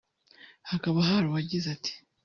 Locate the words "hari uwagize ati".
1.09-1.93